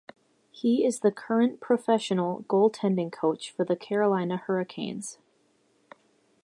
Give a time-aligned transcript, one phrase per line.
[0.49, 5.19] He is the current professional goaltending coach for the Carolina Hurricanes.